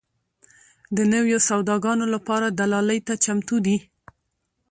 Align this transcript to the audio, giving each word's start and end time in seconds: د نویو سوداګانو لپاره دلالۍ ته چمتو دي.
د 0.95 0.99
نویو 1.13 1.39
سوداګانو 1.49 2.05
لپاره 2.15 2.45
دلالۍ 2.59 2.99
ته 3.07 3.13
چمتو 3.23 3.57
دي. 3.65 3.77